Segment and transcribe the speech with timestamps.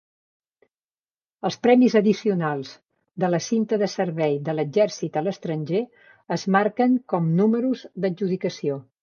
[1.49, 2.71] Els premis addicionals
[3.25, 5.83] de la Cinta de Servei de l'Exercit a l'Estranger
[6.39, 8.83] es marquen com números d'adjudicació.